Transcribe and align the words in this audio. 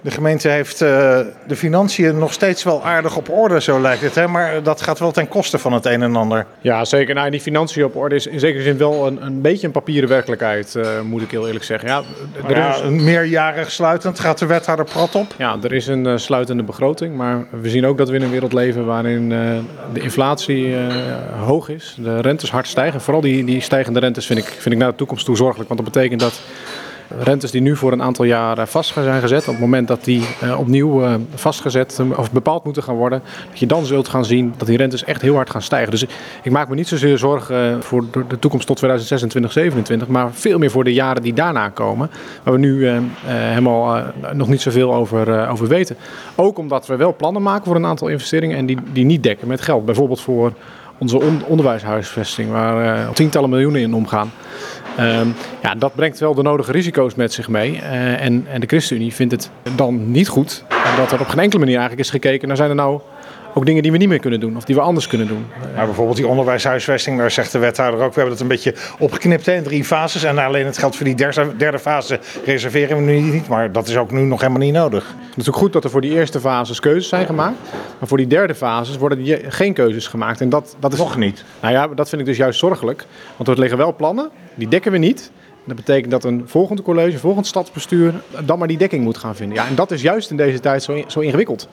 De 0.00 0.10
gemeente 0.10 0.48
heeft 0.48 0.82
uh, 0.82 0.88
de 1.46 1.56
financiën 1.56 2.18
nog 2.18 2.32
steeds 2.32 2.62
wel 2.62 2.84
aardig 2.84 3.16
op 3.16 3.30
orde, 3.30 3.60
zo 3.60 3.80
lijkt 3.80 4.02
het. 4.02 4.14
Hè? 4.14 4.28
Maar 4.28 4.62
dat 4.62 4.82
gaat 4.82 4.98
wel 4.98 5.10
ten 5.10 5.28
koste 5.28 5.58
van 5.58 5.72
het 5.72 5.86
een 5.86 6.02
en 6.02 6.16
ander. 6.16 6.46
Ja, 6.60 6.84
zeker. 6.84 7.14
Nou, 7.14 7.30
die 7.30 7.40
financiën 7.40 7.84
op 7.84 7.96
orde 7.96 8.14
is 8.14 8.26
in 8.26 8.40
zekere 8.40 8.62
zin 8.62 8.78
wel 8.78 9.06
een, 9.06 9.22
een 9.22 9.40
beetje 9.40 9.66
een 9.66 9.72
papieren 9.72 10.08
werkelijkheid, 10.08 10.74
uh, 10.76 11.00
moet 11.00 11.22
ik 11.22 11.30
heel 11.30 11.46
eerlijk 11.46 11.64
zeggen. 11.64 11.88
Ja, 11.88 12.02
er 12.48 12.56
ja, 12.56 12.74
is... 12.74 12.80
een 12.80 13.04
meerjarig 13.04 13.70
sluitend 13.70 14.20
gaat 14.20 14.38
de 14.38 14.46
wethouder 14.46 14.84
prat 14.84 15.14
op. 15.14 15.34
Ja, 15.38 15.56
er 15.62 15.72
is 15.72 15.86
een 15.86 16.06
uh, 16.06 16.16
sluitende 16.16 16.62
begroting. 16.62 17.16
Maar 17.16 17.46
we 17.60 17.68
zien 17.68 17.86
ook 17.86 17.98
dat 17.98 18.08
we 18.08 18.16
in 18.16 18.22
een 18.22 18.30
wereld 18.30 18.52
leven 18.52 18.86
waarin 18.86 19.28
de 19.92 20.00
inflatie 20.00 20.76
hoog 21.38 21.68
is. 21.68 21.96
De 21.98 22.20
rentes 22.20 22.50
hard 22.50 22.66
stijgen. 22.66 23.00
Vooral 23.00 23.22
die, 23.22 23.44
die 23.44 23.60
stijgende 23.60 24.00
rentes 24.00 24.26
vind 24.26 24.38
ik, 24.38 24.44
vind 24.44 24.74
ik 24.74 24.80
naar 24.80 24.90
de 24.90 24.96
toekomst 24.96 25.24
toe 25.24 25.36
zorgelijk. 25.36 25.68
Want 25.68 25.80
dat 25.84 25.92
betekent 25.92 26.20
dat 26.20 26.40
rentes 27.08 27.50
die 27.50 27.60
nu 27.60 27.76
voor 27.76 27.92
een 27.92 28.02
aantal 28.02 28.24
jaar 28.24 28.66
vast 28.66 28.92
zijn 28.92 29.20
gezet, 29.20 29.40
op 29.40 29.46
het 29.46 29.60
moment 29.60 29.88
dat 29.88 30.04
die 30.04 30.26
uh, 30.42 30.58
opnieuw 30.58 31.02
uh, 31.02 31.14
vastgezet 31.34 32.00
of 32.16 32.32
bepaald 32.32 32.64
moeten 32.64 32.82
gaan 32.82 32.94
worden, 32.94 33.22
dat 33.50 33.58
je 33.58 33.66
dan 33.66 33.86
zult 33.86 34.08
gaan 34.08 34.24
zien 34.24 34.54
dat 34.56 34.66
die 34.66 34.76
rentes 34.76 35.04
echt 35.04 35.22
heel 35.22 35.34
hard 35.34 35.50
gaan 35.50 35.62
stijgen. 35.62 35.90
Dus 35.90 36.06
ik 36.42 36.50
maak 36.50 36.68
me 36.68 36.74
niet 36.74 36.88
zozeer 36.88 37.18
zorgen 37.18 37.74
eh, 37.74 37.80
voor 37.80 38.04
de 38.10 38.38
toekomst 38.38 38.66
tot 38.66 38.76
2026, 38.76 39.50
2027, 39.50 40.08
maar 40.08 40.32
veel 40.32 40.58
meer 40.58 40.70
voor 40.70 40.84
de 40.84 40.92
jaren 40.92 41.22
die 41.22 41.32
daarna 41.32 41.68
komen, 41.68 42.10
waar 42.42 42.54
we 42.54 42.60
nu 42.60 42.88
helemaal 43.24 44.02
nog 44.32 44.48
niet 44.48 44.60
zoveel 44.60 44.94
over, 44.94 45.48
over 45.48 45.68
weten. 45.68 45.96
Ook 46.34 46.58
omdat 46.58 46.86
we 46.86 46.96
wel 46.96 47.16
plannen 47.16 47.42
maken 47.42 47.64
voor 47.64 47.76
een 47.76 47.86
aantal 47.86 48.08
investeringen 48.08 48.56
en 48.56 48.66
die, 48.66 48.78
die 48.92 49.04
niet 49.04 49.22
dekken 49.22 49.48
met 49.48 49.60
geld. 49.60 49.84
Bijvoorbeeld 49.84 50.20
voor 50.20 50.52
onze 50.98 51.20
on 51.20 51.42
onderwijshuisvesting, 51.44 52.50
waar 52.50 53.12
tientallen 53.12 53.50
miljoenen 53.50 53.80
in 53.80 53.94
omgaan. 53.94 54.32
Um, 55.00 55.34
ja, 55.62 55.74
dat 55.74 55.94
brengt 55.94 56.18
wel 56.18 56.34
de 56.34 56.42
nodige 56.42 56.72
risico's 56.72 57.14
met 57.14 57.32
zich 57.32 57.48
mee. 57.48 57.72
Uh, 57.72 58.24
en, 58.24 58.46
en 58.46 58.60
de 58.60 58.66
ChristenUnie 58.66 59.14
vindt 59.14 59.32
het 59.32 59.50
dan 59.76 60.10
niet 60.10 60.28
goed 60.28 60.64
dat 60.96 61.12
er 61.12 61.20
op 61.20 61.28
geen 61.28 61.38
enkele 61.38 61.58
manier 61.58 61.78
eigenlijk 61.78 62.06
is 62.06 62.10
gekeken 62.10 62.48
naar 62.48 62.56
zijn 62.56 62.68
er 62.68 62.74
nou 62.74 63.00
ook 63.54 63.66
dingen 63.66 63.82
die 63.82 63.92
we 63.92 63.98
niet 63.98 64.08
meer 64.08 64.18
kunnen 64.18 64.40
doen 64.40 64.56
of 64.56 64.64
die 64.64 64.74
we 64.74 64.80
anders 64.80 65.06
kunnen 65.06 65.26
doen. 65.26 65.46
Maar 65.74 65.84
bijvoorbeeld 65.84 66.16
die 66.16 66.26
onderwijshuisvesting, 66.26 67.18
daar 67.18 67.30
zegt 67.30 67.52
de 67.52 67.58
wethouder 67.58 68.00
ook, 68.00 68.14
we 68.14 68.20
hebben 68.20 68.32
het 68.32 68.40
een 68.40 68.48
beetje 68.48 68.74
opgeknipt 68.98 69.46
hè, 69.46 69.54
in 69.54 69.62
drie 69.62 69.84
fases. 69.84 70.22
En 70.22 70.38
alleen 70.38 70.66
het 70.66 70.78
geld 70.78 70.96
voor 70.96 71.04
die 71.04 71.14
derde, 71.14 71.56
derde 71.56 71.78
fase 71.78 72.20
reserveren 72.44 72.96
we 72.96 73.02
nu 73.02 73.20
niet, 73.20 73.48
maar 73.48 73.72
dat 73.72 73.88
is 73.88 73.96
ook 73.96 74.10
nu 74.10 74.20
nog 74.20 74.40
helemaal 74.40 74.62
niet 74.62 74.72
nodig. 74.72 75.14
Het 75.30 75.40
is 75.40 75.48
ook 75.48 75.56
goed 75.56 75.72
dat 75.72 75.84
er 75.84 75.90
voor 75.90 76.00
die 76.00 76.12
eerste 76.12 76.40
fases 76.40 76.80
keuzes 76.80 77.08
zijn 77.08 77.26
gemaakt. 77.26 77.56
Maar 77.98 78.08
voor 78.08 78.16
die 78.16 78.26
derde 78.26 78.54
fases 78.54 78.96
worden 78.96 79.42
geen 79.48 79.72
keuzes 79.72 80.06
gemaakt. 80.06 80.40
En 80.40 80.48
dat, 80.48 80.76
dat 80.78 80.92
is, 80.92 80.98
nog 80.98 81.16
niet. 81.16 81.44
Nou 81.60 81.74
ja, 81.74 81.88
dat 81.88 82.08
vind 82.08 82.20
ik 82.20 82.26
dus 82.26 82.36
juist 82.36 82.58
zorgelijk. 82.58 83.06
Want 83.36 83.48
er 83.48 83.58
liggen 83.58 83.78
wel 83.78 83.94
plannen, 83.94 84.30
die 84.54 84.68
dekken 84.68 84.92
we 84.92 84.98
niet. 84.98 85.30
Dat 85.68 85.76
betekent 85.76 86.10
dat 86.10 86.24
een 86.24 86.42
volgende 86.46 86.82
college, 86.82 87.12
een 87.12 87.18
volgend 87.18 87.46
stadsbestuur 87.46 88.14
dan 88.44 88.58
maar 88.58 88.68
die 88.68 88.78
dekking 88.78 89.04
moet 89.04 89.18
gaan 89.18 89.36
vinden. 89.36 89.56
Ja, 89.56 89.66
en 89.66 89.74
dat 89.74 89.90
is 89.90 90.02
juist 90.02 90.30
in 90.30 90.36
deze 90.36 90.60
tijd 90.60 90.82
zo, 90.82 91.04
zo 91.06 91.20
ingewikkeld. 91.20 91.68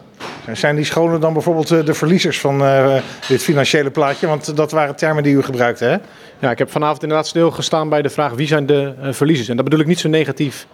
Zijn 0.53 0.75
die 0.75 0.85
scholen 0.85 1.19
dan 1.21 1.33
bijvoorbeeld 1.33 1.71
eh, 1.71 1.85
de 1.85 1.93
verliezers 1.93 2.39
van 2.39 2.61
uh, 2.61 2.95
dit 3.27 3.43
financiële 3.43 3.89
plaatje? 3.89 4.27
Want 4.27 4.55
dat 4.55 4.71
waren 4.71 4.95
termen 4.95 5.23
die 5.23 5.35
u 5.35 5.41
gebruikte, 5.41 5.85
hè? 5.85 5.97
Ja, 6.39 6.51
ik 6.51 6.57
heb 6.57 6.71
vanavond 6.71 7.03
inderdaad 7.03 7.27
stilgestaan 7.27 7.89
bij 7.89 8.01
de 8.01 8.09
vraag 8.09 8.33
wie 8.33 8.47
zijn 8.47 8.65
de 8.65 8.93
uh, 9.03 9.13
verliezers. 9.13 9.49
En 9.49 9.55
dat 9.55 9.65
bedoel 9.65 9.79
ik 9.79 9.87
niet 9.87 9.99
zo 9.99 10.09
negatief 10.09 10.67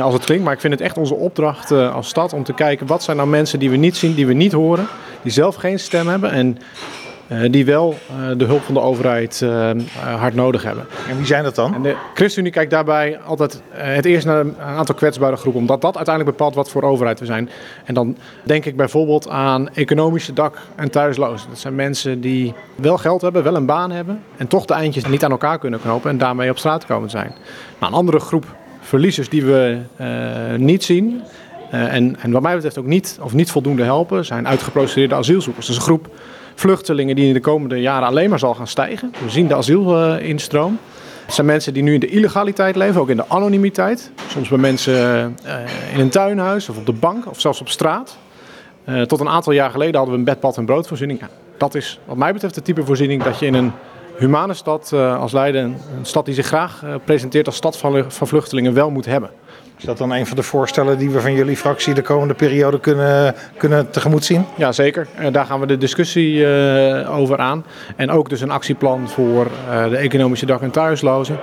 als 0.00 0.14
het 0.14 0.24
klinkt, 0.24 0.44
maar 0.44 0.52
ik 0.52 0.60
vind 0.60 0.72
het 0.72 0.82
echt 0.82 0.96
onze 0.96 1.14
opdracht 1.14 1.70
als 1.70 2.08
stad 2.08 2.32
om 2.32 2.44
te 2.44 2.54
kijken 2.54 2.86
wat 2.86 3.02
zijn 3.02 3.16
nou 3.16 3.28
mensen 3.28 3.58
die 3.58 3.70
we 3.70 3.76
niet 3.76 3.96
zien, 3.96 4.14
die 4.14 4.26
we 4.26 4.32
niet 4.32 4.52
horen, 4.52 4.86
die 5.22 5.32
zelf 5.32 5.54
geen 5.54 5.78
stem 5.78 6.08
hebben 6.08 6.30
en 6.30 6.58
die 7.50 7.64
wel 7.64 7.94
uh, 8.10 8.38
de 8.38 8.44
hulp 8.44 8.62
van 8.62 8.74
de 8.74 8.80
overheid 8.80 9.40
uh, 9.44 9.70
hard 9.96 10.34
nodig 10.34 10.62
hebben. 10.62 10.86
En 11.08 11.16
wie 11.16 11.26
zijn 11.26 11.44
dat 11.44 11.54
dan? 11.54 11.74
En 11.74 11.82
de 11.82 11.96
ChristenUnie 12.14 12.52
kijkt 12.52 12.70
daarbij 12.70 13.18
altijd 13.26 13.62
het 13.70 14.04
eerst 14.04 14.26
naar 14.26 14.40
een 14.40 14.60
aantal 14.60 14.94
kwetsbare 14.94 15.36
groepen, 15.36 15.60
omdat 15.60 15.80
dat 15.80 15.96
uiteindelijk 15.96 16.36
bepaalt 16.36 16.54
wat 16.54 16.70
voor 16.70 16.82
overheid 16.82 17.20
we 17.20 17.26
zijn. 17.26 17.50
En 17.84 17.94
dan 17.94 18.16
denk 18.42 18.64
ik 18.64 18.76
bijvoorbeeld 18.76 19.28
aan 19.28 19.68
economische 19.68 20.32
dak- 20.32 20.58
en 20.74 20.90
thuislozen. 20.90 21.48
Dat 21.48 21.58
zijn 21.58 21.74
mensen 21.74 22.20
die 22.20 22.54
wel 22.74 22.98
geld 22.98 23.22
hebben, 23.22 23.42
wel 23.42 23.56
een 23.56 23.66
baan 23.66 23.90
hebben 23.90 24.22
en 24.36 24.46
toch 24.46 24.64
de 24.64 24.74
eindjes 24.74 25.04
niet 25.04 25.24
aan 25.24 25.30
elkaar 25.30 25.58
kunnen 25.58 25.80
knopen 25.80 26.10
en 26.10 26.18
daarmee 26.18 26.50
op 26.50 26.58
straat 26.58 26.86
komen 26.86 27.10
zijn. 27.10 27.32
Nou, 27.78 27.92
een 27.92 27.98
andere 27.98 28.20
groep 28.20 28.44
verliezers 28.80 29.28
die 29.28 29.44
we 29.44 29.78
niet 30.56 30.84
zien. 30.84 31.22
En, 31.70 32.16
en 32.20 32.30
wat 32.30 32.42
mij 32.42 32.54
betreft 32.54 32.78
ook 32.78 32.86
niet 32.86 33.18
of 33.20 33.34
niet 33.34 33.50
voldoende 33.50 33.82
helpen, 33.82 34.24
zijn 34.24 34.48
uitgeprocedeerde 34.48 35.14
asielzoekers. 35.14 35.66
Dat 35.66 35.74
is 35.74 35.80
een 35.80 35.88
groep 35.88 36.08
vluchtelingen 36.54 37.16
die 37.16 37.26
in 37.26 37.32
de 37.32 37.40
komende 37.40 37.80
jaren 37.80 38.08
alleen 38.08 38.30
maar 38.30 38.38
zal 38.38 38.54
gaan 38.54 38.66
stijgen. 38.66 39.12
We 39.24 39.30
zien 39.30 39.48
de 39.48 39.54
asielinstroom. 39.54 40.78
Het 41.24 41.34
zijn 41.34 41.46
mensen 41.46 41.74
die 41.74 41.82
nu 41.82 41.94
in 41.94 42.00
de 42.00 42.08
illegaliteit 42.08 42.76
leven, 42.76 43.00
ook 43.00 43.08
in 43.08 43.16
de 43.16 43.28
anonimiteit. 43.28 44.10
Soms 44.28 44.48
bij 44.48 44.58
mensen 44.58 44.94
uh, 45.46 45.54
in 45.94 46.00
een 46.00 46.08
tuinhuis 46.08 46.68
of 46.68 46.76
op 46.76 46.86
de 46.86 46.92
bank 46.92 47.28
of 47.28 47.40
zelfs 47.40 47.60
op 47.60 47.68
straat. 47.68 48.16
Tot 49.06 49.20
een 49.20 49.28
aantal 49.28 49.52
jaar 49.52 49.70
geleden 49.70 49.94
hadden 49.94 50.12
we 50.12 50.18
een 50.18 50.24
bedpad 50.24 50.56
en 50.56 50.64
broodvoorziening. 50.64 51.20
Dat 51.58 51.74
is 51.74 52.00
wat 52.04 52.16
mij 52.16 52.32
betreft 52.32 52.54
de 52.54 52.62
type 52.62 52.84
voorziening 52.84 53.22
dat 53.22 53.38
je 53.38 53.46
in 53.46 53.54
een 53.54 53.72
humane 54.18 54.54
stad 54.54 54.92
als 54.92 55.32
Leiden, 55.32 55.64
een, 55.64 56.04
stad 56.06 56.24
die 56.24 56.34
zich 56.34 56.46
graag 56.46 56.82
presenteert 57.04 57.46
als 57.46 57.56
stad 57.56 57.76
van 57.76 58.04
vluchtelingen, 58.08 58.74
wel 58.74 58.90
moet 58.90 59.04
hebben. 59.04 59.30
Is 59.78 59.84
dat 59.84 59.98
dan 59.98 60.12
een 60.12 60.26
van 60.26 60.36
de 60.36 60.42
voorstellen 60.42 60.98
die 60.98 61.10
we 61.10 61.20
van 61.20 61.34
jullie 61.34 61.56
fractie 61.56 61.94
de 61.94 62.02
komende 62.02 62.34
periode 62.34 62.80
kunnen, 62.80 63.34
kunnen 63.56 63.90
tegemoet 63.90 64.24
zien? 64.24 64.44
Ja, 64.56 64.72
zeker. 64.72 65.06
Uh, 65.20 65.32
daar 65.32 65.46
gaan 65.46 65.60
we 65.60 65.66
de 65.66 65.76
discussie 65.76 66.34
uh, 66.34 67.18
over 67.18 67.38
aan. 67.38 67.64
En 67.96 68.10
ook 68.10 68.28
dus 68.28 68.40
een 68.40 68.50
actieplan 68.50 69.08
voor 69.08 69.46
uh, 69.70 69.88
de 69.88 69.96
economische 69.96 70.46
dag- 70.46 70.60
en 70.60 70.70
thuislozen. 70.70 71.38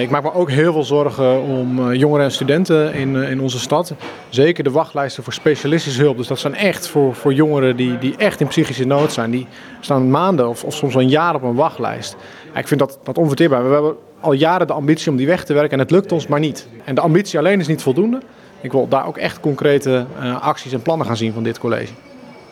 ik 0.00 0.10
maak 0.10 0.22
me 0.22 0.34
ook 0.34 0.50
heel 0.50 0.72
veel 0.72 0.84
zorgen 0.84 1.42
om 1.42 1.92
jongeren 1.92 2.24
en 2.24 2.32
studenten 2.32 2.94
in, 2.94 3.16
in 3.16 3.40
onze 3.40 3.58
stad. 3.58 3.94
Zeker 4.28 4.64
de 4.64 4.70
wachtlijsten 4.70 5.22
voor 5.22 5.32
specialistische 5.32 6.02
hulp. 6.02 6.16
Dus 6.16 6.26
dat 6.26 6.38
zijn 6.38 6.54
echt 6.54 6.88
voor, 6.88 7.14
voor 7.14 7.32
jongeren 7.32 7.76
die, 7.76 7.98
die 7.98 8.14
echt 8.16 8.40
in 8.40 8.46
psychische 8.46 8.86
nood 8.86 9.12
zijn. 9.12 9.30
Die 9.30 9.46
staan 9.80 10.10
maanden 10.10 10.48
of, 10.48 10.64
of 10.64 10.74
soms 10.74 10.94
wel 10.94 11.02
een 11.02 11.08
jaar 11.08 11.34
op 11.34 11.42
een 11.42 11.54
wachtlijst. 11.54 12.16
Ik 12.54 12.68
vind 12.68 12.80
dat, 12.80 12.98
dat 13.02 13.18
onverteerbaar. 13.18 13.66
We 13.68 13.72
hebben 13.72 13.94
al 14.20 14.32
jaren 14.32 14.66
de 14.66 14.72
ambitie 14.72 15.10
om 15.10 15.16
die 15.16 15.26
weg 15.26 15.44
te 15.44 15.52
werken 15.52 15.72
en 15.72 15.78
het 15.78 15.90
lukt 15.90 16.12
ons 16.12 16.26
maar 16.26 16.40
niet. 16.40 16.68
En 16.84 16.94
de 16.94 17.00
ambitie 17.00 17.38
alleen 17.38 17.60
is 17.60 17.66
niet 17.66 17.82
voldoende. 17.82 18.20
Ik 18.60 18.72
wil 18.72 18.88
daar 18.88 19.06
ook 19.06 19.16
echt 19.16 19.40
concrete 19.40 20.06
uh, 20.22 20.42
acties 20.42 20.72
en 20.72 20.82
plannen 20.82 21.06
gaan 21.06 21.16
zien 21.16 21.32
van 21.32 21.42
dit 21.42 21.58
college. 21.58 21.92